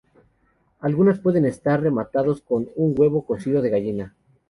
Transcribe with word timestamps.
Algunas 0.79 1.19
pueden 1.19 1.45
estar 1.45 1.79
rematados 1.79 2.41
con 2.41 2.67
un 2.75 2.95
huevo 2.97 3.23
cocido 3.23 3.61
de 3.61 3.69
gallina. 3.69 4.15